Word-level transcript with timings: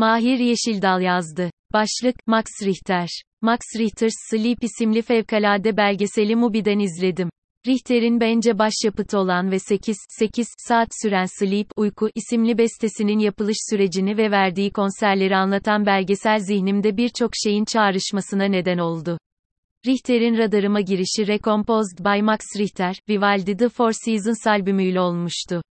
Mahir 0.00 0.38
Yeşildal 0.38 1.00
yazdı. 1.00 1.50
Başlık, 1.72 2.26
Max 2.26 2.44
Richter. 2.62 3.08
Max 3.42 3.60
Richter's 3.78 4.12
Sleep 4.30 4.64
isimli 4.64 5.02
fevkalade 5.02 5.76
belgeseli 5.76 6.36
Mubi'den 6.36 6.78
izledim. 6.78 7.30
Richter'in 7.66 8.20
bence 8.20 8.58
başyapıtı 8.58 9.18
olan 9.18 9.50
ve 9.50 9.58
8, 9.58 9.96
8 10.08 10.46
saat 10.68 10.88
süren 11.02 11.26
Sleep, 11.38 11.66
Uyku 11.76 12.08
isimli 12.14 12.58
bestesinin 12.58 13.18
yapılış 13.18 13.56
sürecini 13.70 14.16
ve 14.16 14.30
verdiği 14.30 14.70
konserleri 14.70 15.36
anlatan 15.36 15.86
belgesel 15.86 16.38
zihnimde 16.38 16.96
birçok 16.96 17.30
şeyin 17.44 17.64
çağrışmasına 17.64 18.44
neden 18.44 18.78
oldu. 18.78 19.18
Richter'in 19.86 20.38
radarıma 20.38 20.80
girişi 20.80 21.26
Recomposed 21.26 21.98
by 21.98 22.22
Max 22.22 22.40
Richter, 22.58 22.96
Vivaldi 23.08 23.56
The 23.56 23.68
Four 23.68 23.92
Seasons 24.04 24.46
albümüyle 24.46 25.00
olmuştu. 25.00 25.62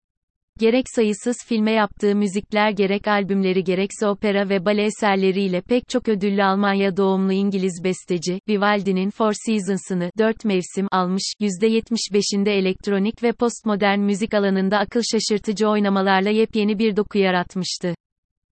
Gerek 0.59 0.85
sayısız 0.95 1.37
filme 1.47 1.71
yaptığı 1.71 2.15
müzikler 2.15 2.71
gerek 2.71 3.07
albümleri 3.07 3.63
gerekse 3.63 4.07
opera 4.07 4.49
ve 4.49 4.65
bale 4.65 4.83
eserleriyle 4.83 5.61
pek 5.61 5.89
çok 5.89 6.09
ödüllü 6.09 6.43
Almanya 6.43 6.97
doğumlu 6.97 7.33
İngiliz 7.33 7.81
besteci, 7.83 8.39
Vivaldi'nin 8.49 9.09
Four 9.09 9.33
Seasons'ını, 9.45 10.11
dört 10.17 10.45
mevsim 10.45 10.87
almış, 10.91 11.23
%75'inde 11.39 12.49
elektronik 12.49 13.23
ve 13.23 13.31
postmodern 13.31 13.99
müzik 13.99 14.33
alanında 14.33 14.77
akıl 14.77 15.01
şaşırtıcı 15.11 15.67
oynamalarla 15.67 16.29
yepyeni 16.29 16.79
bir 16.79 16.95
doku 16.95 17.17
yaratmıştı. 17.17 17.95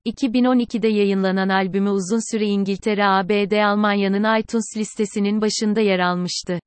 2012'de 0.05 0.87
yayınlanan 0.87 1.49
albümü 1.49 1.89
uzun 1.89 2.31
süre 2.31 2.45
İngiltere, 2.45 3.05
ABD, 3.05 3.63
Almanya'nın 3.65 4.39
iTunes 4.39 4.77
listesinin 4.77 5.41
başında 5.41 5.81
yer 5.81 5.99
almıştı. 5.99 6.59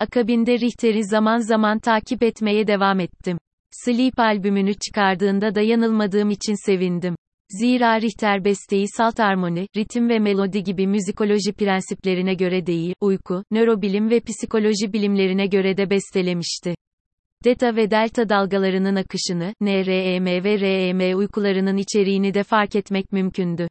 Akabinde 0.00 0.58
Richter'i 0.58 1.04
zaman 1.04 1.38
zaman 1.38 1.78
takip 1.78 2.22
etmeye 2.22 2.66
devam 2.66 3.00
ettim. 3.00 3.38
Sleep 3.70 4.18
albümünü 4.18 4.74
çıkardığında 4.74 5.54
da 5.54 5.60
yanılmadığım 5.60 6.30
için 6.30 6.66
sevindim. 6.66 7.16
Zira 7.50 8.00
Richter 8.00 8.44
besteyi 8.44 8.86
salt 8.96 9.20
armoni, 9.20 9.66
ritim 9.76 10.08
ve 10.08 10.18
melodi 10.18 10.62
gibi 10.62 10.86
müzikoloji 10.86 11.52
prensiplerine 11.52 12.34
göre 12.34 12.66
değil, 12.66 12.94
uyku, 13.00 13.44
nörobilim 13.50 14.10
ve 14.10 14.20
psikoloji 14.20 14.92
bilimlerine 14.92 15.46
göre 15.46 15.76
de 15.76 15.90
bestelemişti. 15.90 16.74
Deta 17.44 17.76
ve 17.76 17.90
delta 17.90 18.28
dalgalarının 18.28 18.96
akışını, 18.96 19.54
NREM 19.60 20.26
ve 20.26 20.60
REM 20.60 21.18
uykularının 21.18 21.76
içeriğini 21.76 22.34
de 22.34 22.42
fark 22.42 22.76
etmek 22.76 23.12
mümkündü. 23.12 23.68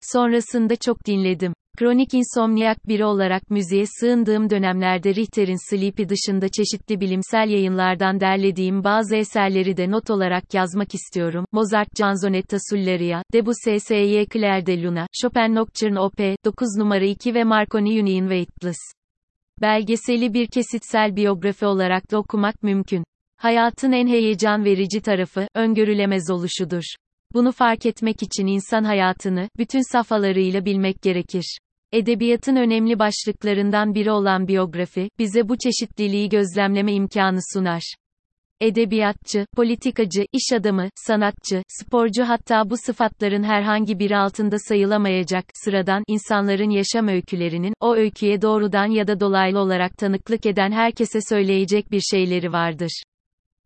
Sonrasında 0.00 0.76
çok 0.76 1.06
dinledim. 1.06 1.52
Kronik 1.76 2.14
insomniyak 2.14 2.88
biri 2.88 3.04
olarak 3.04 3.50
müziğe 3.50 3.84
sığındığım 3.86 4.50
dönemlerde 4.50 5.14
Richter'in 5.14 5.70
Sleep'i 5.70 6.08
dışında 6.08 6.48
çeşitli 6.48 7.00
bilimsel 7.00 7.48
yayınlardan 7.48 8.20
derlediğim 8.20 8.84
bazı 8.84 9.16
eserleri 9.16 9.76
de 9.76 9.90
not 9.90 10.10
olarak 10.10 10.54
yazmak 10.54 10.94
istiyorum. 10.94 11.44
Mozart 11.52 11.94
Canzonetta 11.94 12.56
Sulleria, 12.70 13.22
Debussy 13.32 13.76
S.Y. 13.76 14.26
Claire 14.32 14.66
de 14.66 14.82
Luna, 14.82 15.06
Chopin 15.22 15.54
Nocturne 15.54 16.00
Op. 16.00 16.18
9 16.44 16.76
numara 16.78 17.04
2 17.04 17.34
ve 17.34 17.44
Marconi 17.44 18.02
Union 18.02 18.28
Weightless. 18.28 18.78
Belgeseli 19.60 20.34
bir 20.34 20.46
kesitsel 20.46 21.16
biyografi 21.16 21.66
olarak 21.66 22.10
da 22.10 22.18
okumak 22.18 22.62
mümkün. 22.62 23.04
Hayatın 23.36 23.92
en 23.92 24.06
heyecan 24.06 24.64
verici 24.64 25.00
tarafı, 25.00 25.48
öngörülemez 25.54 26.30
oluşudur. 26.30 26.84
Bunu 27.34 27.52
fark 27.52 27.86
etmek 27.86 28.22
için 28.22 28.46
insan 28.46 28.84
hayatını, 28.84 29.48
bütün 29.58 29.92
safhalarıyla 29.92 30.64
bilmek 30.64 31.02
gerekir. 31.02 31.58
Edebiyatın 31.92 32.56
önemli 32.56 32.98
başlıklarından 32.98 33.94
biri 33.94 34.10
olan 34.10 34.48
biyografi, 34.48 35.10
bize 35.18 35.48
bu 35.48 35.56
çeşitliliği 35.58 36.28
gözlemleme 36.28 36.92
imkanı 36.92 37.38
sunar. 37.52 37.94
Edebiyatçı, 38.60 39.46
politikacı, 39.56 40.26
iş 40.32 40.52
adamı, 40.52 40.88
sanatçı, 40.94 41.62
sporcu 41.68 42.24
hatta 42.24 42.70
bu 42.70 42.76
sıfatların 42.76 43.42
herhangi 43.42 43.98
biri 43.98 44.16
altında 44.16 44.56
sayılamayacak, 44.58 45.44
sıradan, 45.54 46.04
insanların 46.06 46.70
yaşam 46.70 47.08
öykülerinin, 47.08 47.74
o 47.80 47.94
öyküye 47.94 48.42
doğrudan 48.42 48.86
ya 48.86 49.06
da 49.06 49.20
dolaylı 49.20 49.58
olarak 49.58 49.98
tanıklık 49.98 50.46
eden 50.46 50.72
herkese 50.72 51.18
söyleyecek 51.28 51.90
bir 51.90 52.00
şeyleri 52.00 52.52
vardır. 52.52 53.02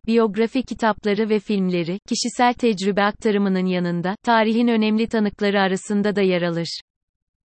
Biyografi 0.07 0.63
kitapları 0.63 1.29
ve 1.29 1.39
filmleri, 1.39 1.99
kişisel 2.09 2.53
tecrübe 2.53 3.03
aktarımının 3.03 3.65
yanında, 3.65 4.15
tarihin 4.23 4.67
önemli 4.67 5.07
tanıkları 5.07 5.61
arasında 5.61 6.15
da 6.15 6.21
yer 6.21 6.41
alır. 6.41 6.81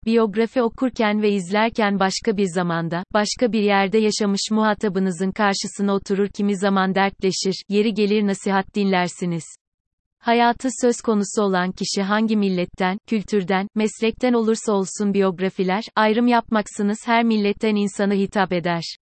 Biyografi 0.06 0.62
okurken 0.62 1.22
ve 1.22 1.30
izlerken 1.30 2.00
başka 2.00 2.36
bir 2.36 2.46
zamanda, 2.54 3.04
başka 3.14 3.52
bir 3.52 3.62
yerde 3.62 3.98
yaşamış 3.98 4.40
muhatabınızın 4.50 5.30
karşısına 5.30 5.94
oturur 5.94 6.28
kimi 6.28 6.56
zaman 6.56 6.94
dertleşir, 6.94 7.64
yeri 7.68 7.94
gelir 7.94 8.26
nasihat 8.26 8.74
dinlersiniz. 8.74 9.44
Hayatı 10.18 10.68
söz 10.80 11.00
konusu 11.00 11.42
olan 11.42 11.72
kişi 11.72 12.02
hangi 12.02 12.36
milletten, 12.36 12.98
kültürden, 13.06 13.68
meslekten 13.74 14.32
olursa 14.32 14.72
olsun 14.72 15.14
biyografiler, 15.14 15.84
ayrım 15.96 16.26
yapmaksınız 16.26 16.98
her 17.06 17.24
milletten 17.24 17.74
insana 17.74 18.14
hitap 18.14 18.52
eder. 18.52 18.96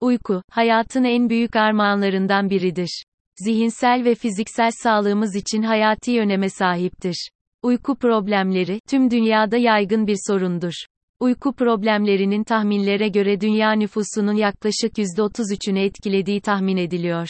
Uyku, 0.00 0.42
hayatın 0.50 1.04
en 1.04 1.30
büyük 1.30 1.56
armağanlarından 1.56 2.50
biridir. 2.50 3.04
Zihinsel 3.36 4.04
ve 4.04 4.14
fiziksel 4.14 4.70
sağlığımız 4.82 5.36
için 5.36 5.62
hayati 5.62 6.20
öneme 6.20 6.50
sahiptir. 6.50 7.30
Uyku 7.66 7.96
problemleri, 7.96 8.80
tüm 8.88 9.10
dünyada 9.10 9.56
yaygın 9.56 10.06
bir 10.06 10.16
sorundur. 10.26 10.72
Uyku 11.20 11.52
problemlerinin 11.52 12.44
tahminlere 12.44 13.08
göre 13.08 13.40
dünya 13.40 13.72
nüfusunun 13.72 14.32
yaklaşık 14.32 14.98
%33'ünü 14.98 15.78
etkilediği 15.78 16.40
tahmin 16.40 16.76
ediliyor. 16.76 17.28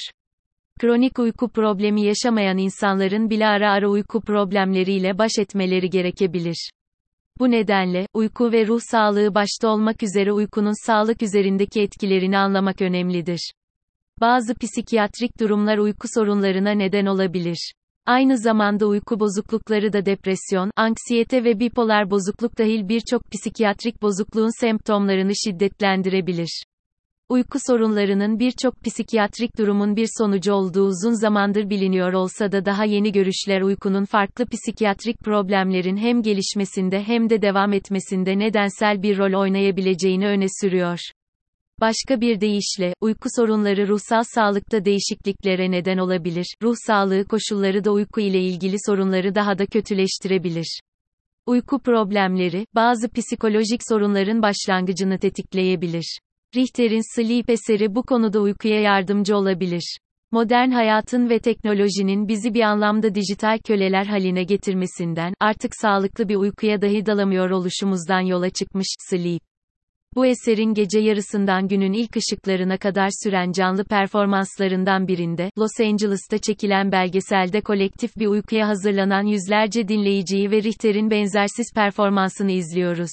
Kronik 0.80 1.18
uyku 1.18 1.48
problemi 1.48 2.02
yaşamayan 2.02 2.58
insanların 2.58 3.30
bile 3.30 3.46
ara 3.46 3.72
ara 3.72 3.88
uyku 3.88 4.20
problemleriyle 4.20 5.18
baş 5.18 5.32
etmeleri 5.38 5.90
gerekebilir. 5.90 6.70
Bu 7.38 7.50
nedenle, 7.50 8.06
uyku 8.14 8.52
ve 8.52 8.66
ruh 8.66 8.80
sağlığı 8.90 9.34
başta 9.34 9.68
olmak 9.68 10.02
üzere 10.02 10.32
uykunun 10.32 10.86
sağlık 10.86 11.22
üzerindeki 11.22 11.80
etkilerini 11.80 12.38
anlamak 12.38 12.82
önemlidir. 12.82 13.52
Bazı 14.20 14.54
psikiyatrik 14.54 15.40
durumlar 15.40 15.78
uyku 15.78 16.08
sorunlarına 16.14 16.70
neden 16.70 17.06
olabilir. 17.06 17.72
Aynı 18.06 18.38
zamanda 18.38 18.86
uyku 18.86 19.20
bozuklukları 19.20 19.92
da 19.92 20.06
depresyon, 20.06 20.70
anksiyete 20.76 21.44
ve 21.44 21.60
bipolar 21.60 22.10
bozukluk 22.10 22.58
dahil 22.58 22.88
birçok 22.88 23.22
psikiyatrik 23.32 24.02
bozukluğun 24.02 24.60
semptomlarını 24.60 25.32
şiddetlendirebilir. 25.44 26.62
Uyku 27.28 27.58
sorunlarının 27.66 28.38
birçok 28.38 28.84
psikiyatrik 28.84 29.58
durumun 29.58 29.96
bir 29.96 30.08
sonucu 30.18 30.52
olduğu 30.52 30.86
uzun 30.86 31.20
zamandır 31.20 31.70
biliniyor 31.70 32.12
olsa 32.12 32.52
da 32.52 32.64
daha 32.64 32.84
yeni 32.84 33.12
görüşler 33.12 33.60
uykunun 33.60 34.04
farklı 34.04 34.46
psikiyatrik 34.46 35.18
problemlerin 35.18 35.96
hem 35.96 36.22
gelişmesinde 36.22 37.02
hem 37.02 37.30
de 37.30 37.42
devam 37.42 37.72
etmesinde 37.72 38.38
nedensel 38.38 39.02
bir 39.02 39.18
rol 39.18 39.40
oynayabileceğini 39.40 40.26
öne 40.26 40.46
sürüyor. 40.60 40.98
Başka 41.80 42.20
bir 42.20 42.40
deyişle, 42.40 42.94
uyku 43.00 43.28
sorunları 43.36 43.88
ruhsal 43.88 44.22
sağlıkta 44.34 44.84
değişikliklere 44.84 45.70
neden 45.70 45.98
olabilir. 45.98 46.56
Ruh 46.62 46.74
sağlığı 46.86 47.24
koşulları 47.24 47.84
da 47.84 47.92
uyku 47.92 48.20
ile 48.20 48.40
ilgili 48.40 48.76
sorunları 48.86 49.34
daha 49.34 49.58
da 49.58 49.66
kötüleştirebilir. 49.66 50.80
Uyku 51.46 51.78
problemleri, 51.78 52.66
bazı 52.74 53.08
psikolojik 53.08 53.80
sorunların 53.88 54.42
başlangıcını 54.42 55.18
tetikleyebilir. 55.18 56.18
Richter'in 56.56 57.14
Sleep 57.14 57.50
eseri 57.50 57.94
bu 57.94 58.02
konuda 58.02 58.40
uykuya 58.40 58.80
yardımcı 58.80 59.36
olabilir. 59.36 59.98
Modern 60.30 60.70
hayatın 60.70 61.30
ve 61.30 61.38
teknolojinin 61.38 62.28
bizi 62.28 62.54
bir 62.54 62.60
anlamda 62.62 63.14
dijital 63.14 63.58
köleler 63.58 64.06
haline 64.06 64.44
getirmesinden, 64.44 65.34
artık 65.40 65.72
sağlıklı 65.76 66.28
bir 66.28 66.36
uykuya 66.36 66.82
dahi 66.82 67.06
dalamıyor 67.06 67.50
oluşumuzdan 67.50 68.20
yola 68.20 68.50
çıkmış, 68.50 68.86
Sleep. 69.10 69.42
Bu 70.16 70.26
eserin 70.26 70.74
gece 70.74 71.00
yarısından 71.00 71.68
günün 71.68 71.92
ilk 71.92 72.16
ışıklarına 72.16 72.78
kadar 72.78 73.08
süren 73.24 73.52
canlı 73.52 73.84
performanslarından 73.84 75.08
birinde, 75.08 75.50
Los 75.58 75.80
Angeles'ta 75.80 76.38
çekilen 76.38 76.92
belgeselde 76.92 77.60
kolektif 77.60 78.16
bir 78.16 78.26
uykuya 78.26 78.68
hazırlanan 78.68 79.22
yüzlerce 79.22 79.88
dinleyiciyi 79.88 80.50
ve 80.50 80.62
Richter'in 80.62 81.10
benzersiz 81.10 81.66
performansını 81.74 82.52
izliyoruz. 82.52 83.10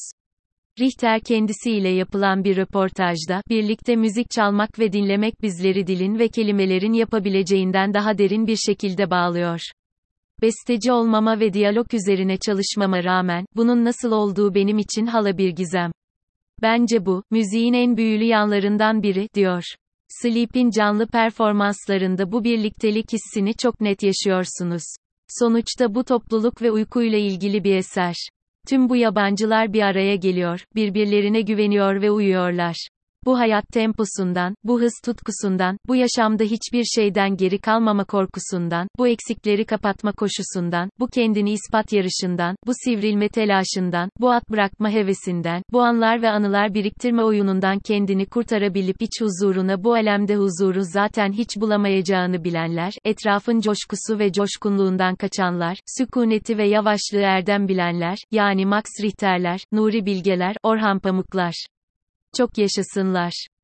Richter 0.80 1.19
kendisiyle 1.19 1.89
yapılan 1.89 2.44
bir 2.44 2.57
röportajda, 2.57 3.42
birlikte 3.50 3.95
müzik 3.95 4.31
çalmak 4.31 4.80
ve 4.80 4.92
dinlemek 4.92 5.42
bizleri 5.42 5.88
dilin 5.88 6.19
ve 6.19 6.28
kelimelerin 6.28 6.94
yapabileceğinden 6.94 7.94
daha 7.94 8.18
derin 8.18 8.48
bir 8.48 8.57
şekilde 8.66 9.10
bağlıyor. 9.10 9.60
Besteci 10.42 10.92
olmama 10.92 11.39
ve 11.39 11.54
diyalog 11.54 11.94
üzerine 11.94 12.38
çalışmama 12.38 13.04
rağmen, 13.04 13.45
bunun 13.56 13.86
nasıl 13.86 14.12
olduğu 14.12 14.56
benim 14.56 14.78
için 14.78 15.06
hala 15.06 15.38
bir 15.38 15.50
gizem. 15.50 15.92
Bence 16.63 17.06
bu, 17.06 17.24
müziğin 17.31 17.74
en 17.74 17.98
büyülü 17.98 18.24
yanlarından 18.24 19.04
biri, 19.04 19.30
diyor. 19.36 19.63
Sleep'in 20.07 20.69
canlı 20.69 21.07
performanslarında 21.07 22.31
bu 22.31 22.44
birliktelik 22.44 23.13
hissini 23.13 23.54
çok 23.54 23.81
net 23.81 24.04
yaşıyorsunuz. 24.04 24.83
Sonuçta 25.27 25.95
bu 25.95 26.04
topluluk 26.04 26.62
ve 26.62 26.71
uykuyla 26.71 27.18
ilgili 27.18 27.63
bir 27.63 27.75
eser. 27.75 28.15
Tüm 28.68 28.89
bu 28.89 28.95
yabancılar 28.95 29.74
bir 29.74 29.81
araya 29.81 30.15
geliyor, 30.15 30.65
birbirlerine 30.75 31.42
güveniyor 31.42 32.01
ve 32.01 32.12
uyuyorlar. 32.12 32.88
Bu 33.25 33.40
hayat 33.40 33.68
temposundan, 33.72 34.56
bu 34.64 34.81
hız 34.81 34.94
tutkusundan, 35.06 35.78
bu 35.88 35.96
yaşamda 35.96 36.44
hiçbir 36.44 36.84
şeyden 36.84 37.38
geri 37.38 37.58
kalmama 37.58 38.04
korkusundan, 38.04 38.88
bu 38.98 39.08
eksikleri 39.08 39.66
kapatma 39.66 40.12
koşusundan, 40.12 40.90
bu 41.00 41.08
kendini 41.08 41.52
ispat 41.52 41.94
yarışından, 41.94 42.56
bu 42.68 42.72
sivrilme 42.84 43.30
telaşından, 43.30 44.10
bu 44.20 44.31
at 44.31 44.50
bırakma 44.50 44.90
hevesinden, 44.90 45.64
bu 45.72 45.81
anlar 45.81 46.22
ve 46.22 46.30
anılar 46.30 46.74
biriktirme 46.74 47.24
oyunundan 47.24 47.80
kendini 47.80 48.25
kurtarabilip 48.25 49.02
iç 49.02 49.22
huzuruna 49.22 49.84
bu 49.84 49.94
alemde 49.94 50.36
huzuru 50.36 50.81
zaten 50.84 51.31
hiç 51.31 51.58
bulamayacağını 51.58 52.44
bilenler, 52.44 52.94
etrafın 53.06 53.60
coşkusu 53.60 54.19
ve 54.19 54.31
coşkunluğundan 54.31 55.16
kaçanlar, 55.16 55.78
sükuneti 55.98 56.58
ve 56.58 56.68
yavaşlığı 56.68 57.22
erdem 57.22 57.68
bilenler, 57.68 58.18
yani 58.31 58.66
Max 58.66 58.86
Richter'ler, 59.04 59.60
Nuri 59.72 60.06
Bilgeler, 60.06 60.56
Orhan 60.64 61.00
Pamuklar. 61.00 61.73
Çok 62.38 62.57
yaşasınlar. 62.57 63.47